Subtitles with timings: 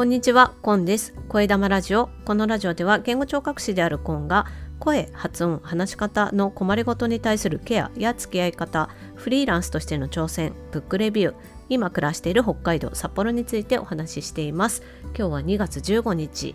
[0.00, 1.12] こんにちは、コンです。
[1.28, 2.08] 声玉ラジオ。
[2.24, 4.46] このラジオでは言語聴覚士であるコンが
[4.78, 11.34] 声、発音、話し方の困りごとに対するケアや付き合い方、フリーランスとしての挑戦、ブックレビュー、
[11.68, 14.82] 今暮らしている北海道札幌についてお話ししています。
[15.14, 16.54] 今日は2月15日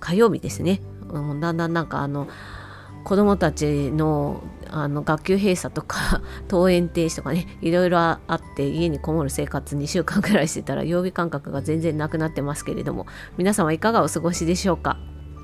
[0.00, 0.80] 火曜日ですね。
[1.08, 2.26] うん、だんだんなんかあの
[3.04, 14.96] 子どもたちのあの学級閉鎖とか 登園停止とかねいろいろあって家にこもる生活2週間くらいしてたら曜日感覚が全然なくなってますけれども皆さんはいかがお過ごしでしょうか？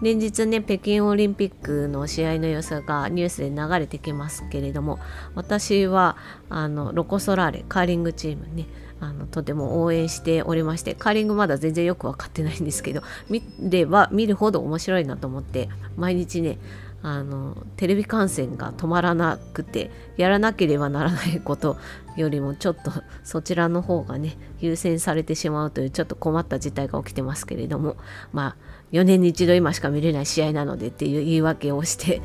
[0.00, 5.00] 連日ね北京オリンピックの試合の様子がニュースで流れてきますけれども
[5.34, 6.16] 私は
[6.48, 8.66] あのロコ・ソラーレカーリングチームね
[9.00, 16.58] あのとても応援しておりましてカーリングまだ全然よく分かってないんですけど見れば見るほど面白いなと思って毎日ね
[17.02, 21.76] あのテレビ観戦が止まらなくてやらなければならないこと
[22.16, 22.90] よりもちょっと
[23.22, 27.96] そちらの方がね優先されてしまうというちょっと困った事態が起きてますけれども
[28.32, 28.56] まあ
[28.92, 32.20] 4年に一度今しか見れない試合なのでっていう言い訳をして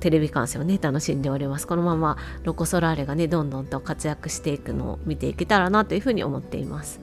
[0.00, 1.66] テレビ観戦をね楽しんでおります。
[1.66, 7.00] このままロコ・ソラーレがねどんどんと活躍していくのを見ていけたらなというふうに思っています。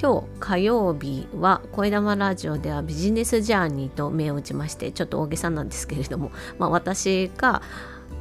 [0.00, 7.62] 今日火曜日は声玉ラジオではビジネスジャーニーと目を打ちましてちょっと大げさなんですけれども、まあ、私が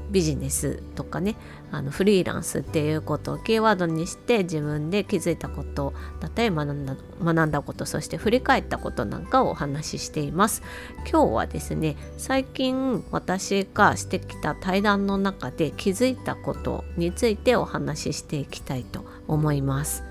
[0.10, 1.36] ビジネスとかね
[1.70, 10.64] あのフリーランスっていうことをキーワードにして自分で気づいたことだったり学んだ学んだことそして振り返ったことなんかをお話ししています。
[11.08, 20.07] 今日はですね最近私がしてきた対談の中で気づいたことについてお話ししていきたいと思います。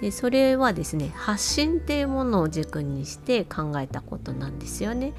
[0.00, 5.12] でそれはですね発信っていうものを軸にして考えたことなんですよね。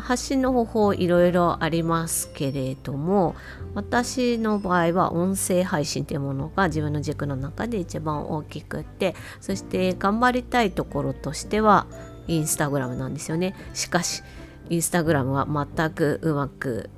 [0.00, 3.34] 発信の方法いろいろありますけれども
[3.74, 11.86] 私の場合は音声配信っていうものが自分の軸の中で一番大きくってそして頑張りたいところとしては
[12.26, 14.22] インスタグラムなんですよねしかし
[14.70, 16.88] インスタグラムは全くうまく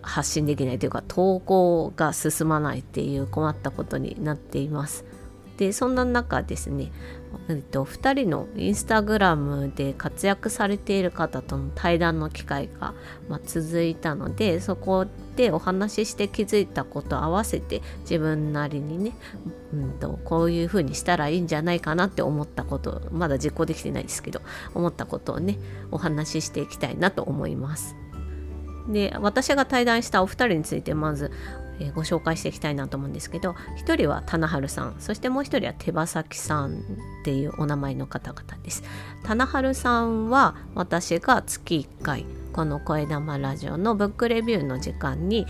[0.00, 5.04] 発信できないというか投稿が進まないっていう困ったことになっています
[5.58, 6.92] でそんな中ですね、
[7.48, 12.94] えっと、2人のインスタグラムで活躍されている方との対談の機会が、
[13.28, 19.12] まあ、続いたのでそこでお話しして気づいたこと合わせて自分なりにね、
[19.74, 24.40] うんと、こういうふうにしたらいいんじゃないかなって思ったことまだ実行できてないですけど
[24.74, 25.58] 思ったことをね
[25.90, 27.96] お話ししていきたいなと思います。
[28.88, 31.30] で私が対談したお二人についてまず
[31.80, 33.52] えー、ご紹介していきたいなと思うんですけど
[33.84, 38.82] 1人は棚春さんそしてもう1人は手羽先さんっていうお名前の方々です。
[39.22, 45.46] 棚春さんは私が月1回この声玉ラジオのブックレビューの時間に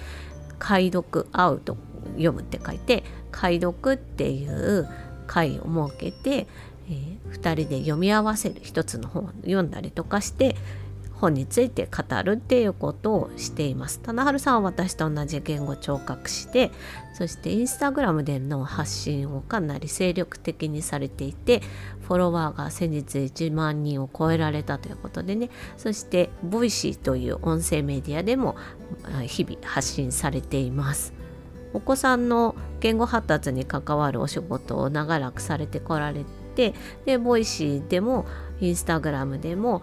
[0.59, 1.77] 解読アウト
[2.13, 4.89] 読むって書いて解読っていう
[5.27, 6.47] 回を設けて、
[6.91, 10.57] えー、2人で読み合わせる一つの本を読んだりとかして
[11.21, 14.01] 本について語るっていうことをしています。
[14.01, 16.71] 棚春さんは私と同じ言語聴覚士で
[17.15, 21.61] そしてインスタグラムでの発信をかなり精力的にされていて
[22.07, 28.57] フォロワーが先日1万人を超えられたということでねそして Voicy という音声メディアでも
[29.27, 31.13] 日々発信されています。
[31.75, 36.25] お子さんの言語発達に関わるお仕事を長らくされてこられ
[36.55, 36.75] て
[37.05, 38.27] で Voicy でも
[38.61, 39.83] インスタグラムでも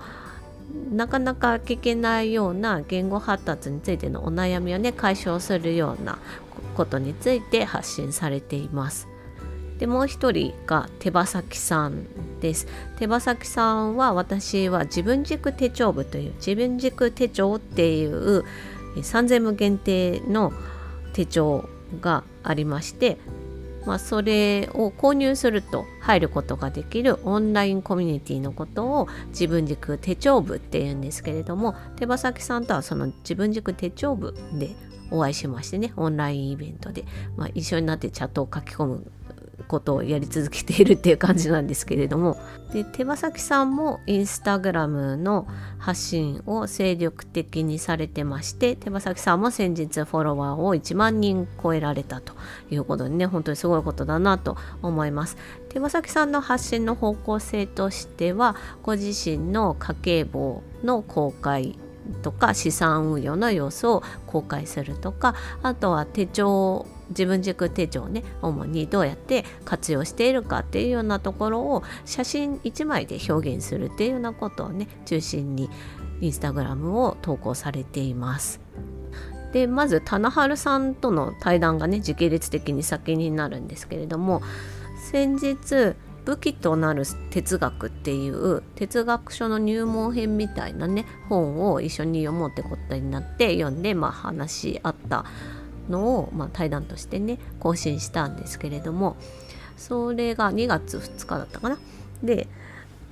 [0.92, 6.20] なかなか聞けないような言語発達についてのお悩みをね解消するような
[6.76, 9.08] ことについて発信されています。
[9.80, 12.06] でもう一人が手羽先さん
[12.40, 12.68] です。
[12.98, 18.46] 手羽先さんは私は自分軸手帳部という自分軸手帳っていう
[18.96, 20.54] 3000部限定の
[21.14, 21.68] 手帳
[22.02, 23.18] がありまして
[23.86, 34.76] まあ、それを購入すると入ることができるオンラインコミュニティのことを自分軸手帳部っていうんですけれども手羽先さんとはその自分軸手帳部で
[35.12, 37.06] お会いしましてねオンラインイベントで、
[37.38, 39.12] まあ、一緒になってチャットを書き込む
[39.68, 42.38] ことをやり続けているっていう感じなんですけれども。
[42.74, 45.48] で手羽先さんもインスタグラムの
[45.78, 52.34] 発信を精力的にされてまして手羽先さんも先日フォロワーを1万人超えられたと
[52.70, 55.38] いうことでね本当にすごいことだなと思います。
[55.70, 61.78] 手羽先さんの発信の方向性としてはご自身の家計簿の公開
[62.22, 75.70] とか資産運用の様子を公開するとかあとは手帳自分軸手帳をね主にどうやって活用しているかっていうようなところを写真1枚で表現するっていうようなことをね中心に
[76.22, 78.60] インスタグラムを投稿されています。
[79.54, 84.42] でまず棚春さんとの対談がね時系列的に先になるんですけれども
[85.12, 95.24] 先日武器となる哲学っていう哲学書の入門編みたいなね本を一緒に読もうってことになって読んで、まあ、話し合った
[95.90, 99.16] のを、まあ、対談としてね更新したんですけれども
[99.78, 101.78] それが2月2日だったかな。
[102.24, 102.48] で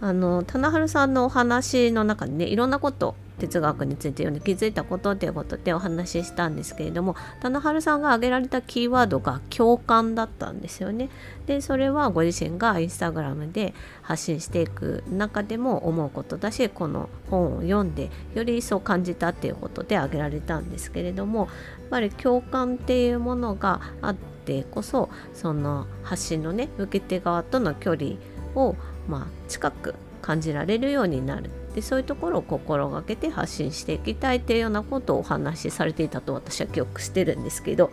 [0.02, 11.10] あの棚春さんのお話の中にねいろんなこと哲学について読んで気づいたことということでお話ししたんですけれども棚春さんが挙げられたキーワードが共感だったんですよね。
[11.46, 21.50] でそれはご自身がインスタグラムで発信していく中でも思うことだしこの本を読んでより一層感じたっていうことで挙げられたんですけれどもやっ
[21.90, 28.12] ぱり共感っていうものがあってこそその発信のね受け手側との距離
[28.56, 28.76] を
[29.08, 37.92] まあ近く感じられるようになるでそういうところを心がけて発信していきたいっていうようなことをお話しされていたと私は記憶してるんですけど。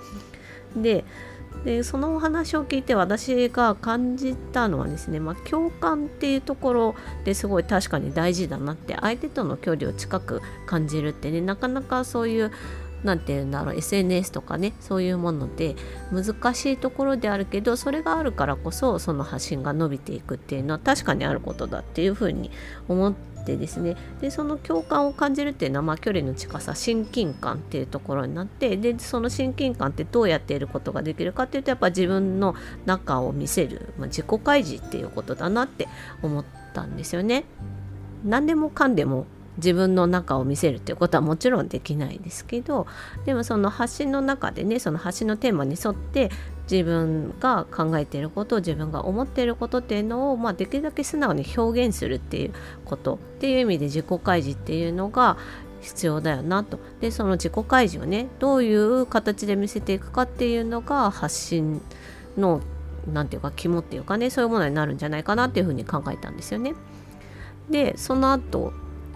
[0.76, 1.04] で
[1.64, 6.94] でそのお話を聞いて私が感じたのはですね、まあ、共感っていうところ
[7.24, 12.50] ですごい確かに大事だなって相手との距離を近く感じるってねなかなかそういう
[13.02, 15.74] 何て言うんだろう SNS とかねそういうもので
[16.12, 22.50] 難しいところであるけどそれがあるからこそその発信が伸びていくっていうのは確かにあることだっていうふうに
[22.88, 32.54] 思ってですねでその共感を感じるっていうのは、まあ、距離の近さ親近感っていうところになってでその親近感ってどうやっていることができるかっていうとやっぱ自分の
[32.86, 35.88] 中を見せる、まあ、自己開示っていうことだなって
[36.22, 36.44] 思っ
[36.74, 37.44] たんですよね。
[38.24, 42.86] 何でもかんでも自分の中を見せるっていうことはもちろんできないですけど
[43.24, 46.30] でもその発信の中でねその発信のテーマに沿って
[46.70, 52.52] 自分が考えていること自分が思っていることっていうのを、まあ、できるだけ素直に表現するっていう
[52.84, 55.36] ことっていう意味で自己開示っていうのが
[55.80, 61.82] 必要だよなとでその自己開示をねどういう形で見せていくかっていうのが発信
[62.36, 62.60] の
[63.12, 66.74] 何て言うか肝っていうかねそういうものになるんじゃないかなっていうふうに考えたんですよね。
[67.70, 68.72] でその後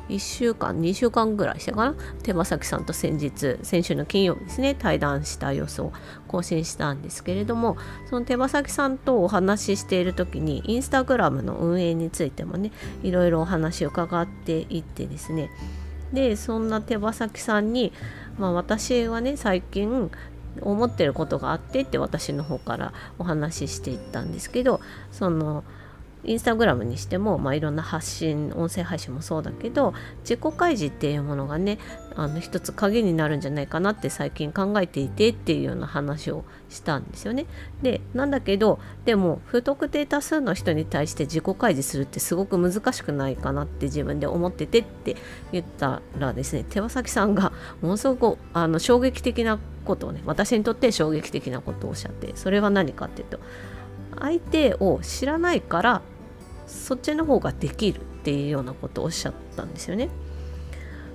[0.09, 1.95] 1週間2週間ぐらいしてかな？
[2.23, 5.93] 手羽先さんと先日先週の金曜日ですね対談した様子を
[6.29, 7.77] 更新したんですけれども
[8.11, 12.73] その手羽先さんとお話ししている時にインスタグラムの運営についてもね
[13.03, 15.51] いろいろお話を伺っていってですね。
[16.13, 17.93] でそんな手羽先さんに、
[18.39, 20.11] まあ、私はね最近
[20.61, 24.81] 思ってることがあってって私の方からお話ししていったんですけど
[25.11, 25.65] その
[26.25, 31.79] インスタグラムにしても、まあ、いろんな発信音声配信もそうだけど自己開示っていうものがね
[32.17, 37.47] あの一つ鍵になるんじゃないかなって最近考えていてっていうような話をしたんですよね。
[37.83, 45.17] でなんだけどでも不特定多数の人に対して自己開示するってすごく難しくないかなって自分で思っててって
[45.53, 53.41] 言ったらですね手羽先さんがものすごくあの衝撃的なことをね私にとって衝撃的なことをおっしゃってそれは何かっていうと
[54.19, 56.03] 相手を知らないから
[56.67, 60.09] そっちの方ができるっていうようなことをおっしゃったんですよね。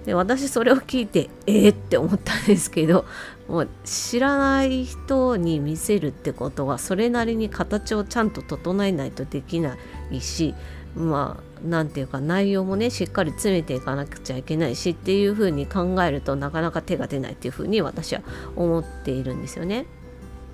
[0.05, 3.05] で私それを聞いてえー、って思ったんですけど
[3.47, 9.77] もう知らない人に見せるってことはそれなりに形をちゃんと整えないとできな
[10.09, 10.55] いし
[10.95, 18.21] まあ何て言うか内容もねしっかり詰めていかなくちゃいけないしっていうふうに考えるとなかなか手が出ないっていうふうに私は
[18.55, 19.85] 思っているんですよね。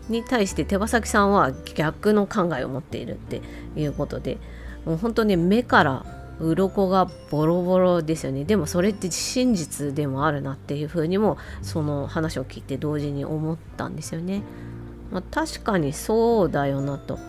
[0.09, 3.41] に対して手羽先さんは逆の考えを持っているって
[3.75, 4.37] いうことで
[4.85, 6.05] もう本当に目から
[6.39, 8.43] 鱗がボロボロですよね。
[8.43, 14.41] でもそれって真実でもあるなっていうふうにもその話を聞いて同時に思ったんですよね、
[15.11, 17.19] まあ、確かにそうだよなと。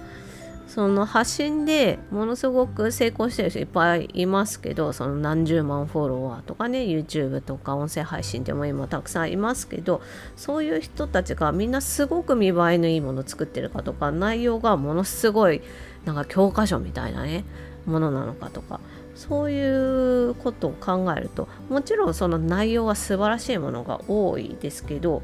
[0.67, 10.03] その発信でものすごく成功してる人いっぱいいますけどその何十万フォロワーとかね YouTube とか音声配信でも今たくさんいますけど
[10.35, 15.63] そういう人たちがみんなすごく見栄えのいいものを作ってるかとか内容がものすごい
[16.07, 17.45] なんか教科書みたいなね
[17.85, 18.81] ものなのかとか
[19.15, 25.23] そういうことを考えるともちろんその内容は素晴らしいものが多いですけど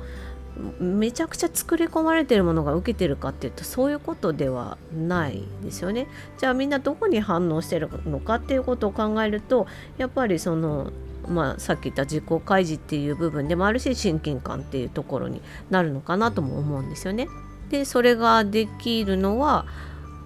[0.79, 6.09] めちゃくちゃ作り込まれてるものが受けてるかっていうとそういうことではないですよね。
[6.39, 10.93] じゃあみんなどこに反応してるのかっていうことを考えるとやっぱりその
[11.29, 17.29] まあ、さっき言った自己開示っていう部分でもあるし親近感っていうところになるのかなとも思うんですよね。
[17.71, 19.65] でそれができるのは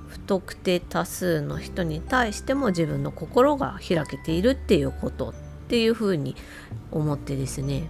[0.09, 5.35] 不特定多数の人に対しても自分の心が開けているっていうことっ
[5.69, 6.37] ていうふうに
[6.93, 7.89] 思ってですね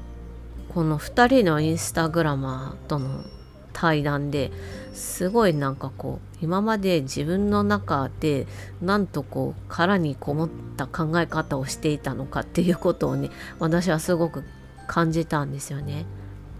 [0.74, 3.24] この2人のインスタグラマーとの
[3.72, 4.52] 対談で
[4.94, 8.46] すごいなんかこう今まで自分の中で
[8.80, 14.44] なんとこう殻にこもった考え方をしていたのかっていうことをね私はすごく
[14.86, 16.06] 感じたんですよね。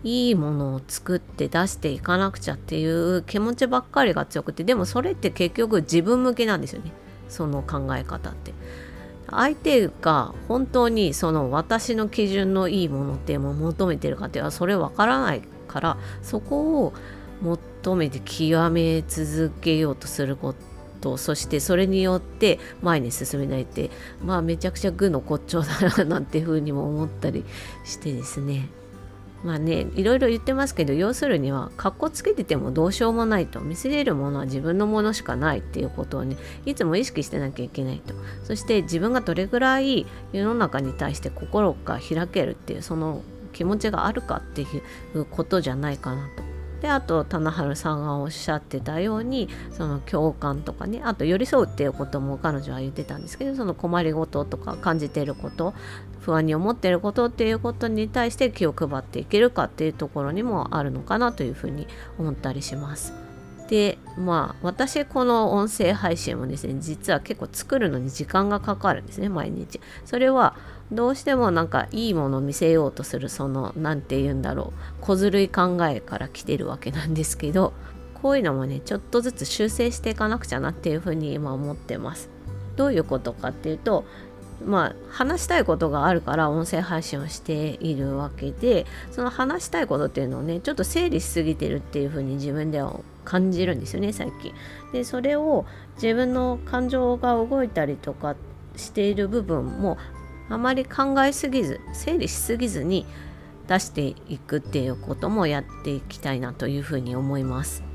[0.07, 6.93] いいものを作って出していかなくちゃっていう気持ちばっかりが強くてでもそれって結局自分向けなんですよね
[7.29, 8.55] その考え方って。
[9.29, 16.93] 相手が本当にその私の基準のいいものっていうのを求めてるかっていうのはそれわからないからそこを
[17.43, 20.55] 求めて極め続けようとするこ
[21.01, 23.91] とそしてそれによって前に進めないって
[24.25, 27.45] まあめちゃくちゃ愚の骨頂だななんていうふうにも思ったり
[27.85, 28.69] してですね
[29.45, 33.61] まあねいろいろ言ってますけど要するにはかっこつけててもどうしようもないと。
[33.61, 38.15] 見せれるものは自分のものしかないっていうことをねいつも意識してなきゃいけないと。
[38.45, 44.67] そして自分がどれぐらい世の中に対して心が開けるっていうその気持ちがあるかってい
[45.15, 46.56] うことじゃないかなと。
[46.81, 55.75] であと棚春さんがおっしゃってたようにその共感とかねあと寄り添うっていうことも彼女は言ってたんですけどその困りごととか感じてること
[56.21, 61.87] 不安に思ってることっていうことに対して気を配っていけるかっていうところにもあるのかなというふうに
[62.19, 63.26] 思ったりします。
[63.69, 69.81] でまあ私この音声配信もですね実は結構作るのに時間がかかるんですね毎日。
[70.05, 70.57] それは
[70.93, 77.73] どうしてもなんかいいものを見せようとするその何て言うんだろう小ずるい考えから来てるわけなんですけど
[78.15, 82.31] こういうのもねちょっとずつ修正していかなくちゃなっていうふうに今思ってます。
[82.77, 84.05] どういうことかっていうと
[84.65, 94.55] まあ話したいことがあるから音声配信をしているわけでその話したいことっていうのをねちょっと整理しすぎてるっていうふうに自分では感じるんですよね最近。
[94.93, 98.37] でそれを自分の感情が動いたりとか
[98.77, 99.99] している部分も
[100.49, 103.07] あまり考えすぎず整理しすぎずに
[103.67, 107.86] 出していくっていうこともやっていきたいなというふうに思います。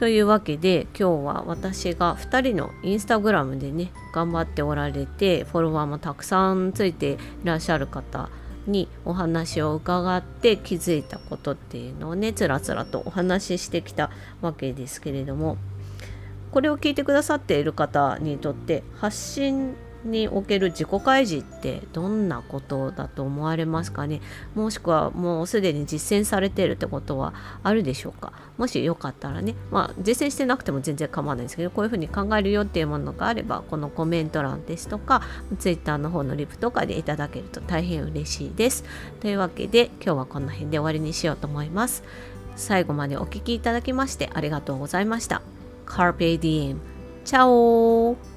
[0.00, 8.30] というわけで今日は私が2人のインスタグラムでね頑張っておられてフォロワーもたくさんついていらっしゃる方
[8.66, 15.58] にお話を伺って気づいたことっていうのをねつらつらとお話ししてきたわけですけれども
[16.50, 24.20] これを聞いてくださっている方にとって発信における自己開示ってどんなことだと思われますかね？
[24.54, 28.32] もしくはもうすでに実践されているってことはあるでしょうか？
[28.56, 29.54] もしよかったらね。
[29.70, 35.22] まあ実践してなくても全然構わないんですけどこういうふうに考えるよっていうものがあればこのコメント欄ですとか
[35.58, 38.84] Twitter の方のリプとかでいただけると大変嬉しいです。
[39.20, 42.02] というわけで今日はこの辺で終わりにしようと思います。
[42.56, 45.42] 最後までお聴きいただきましてありがとうございました。
[45.86, 46.76] Carpe Diem
[47.24, 48.29] チャオ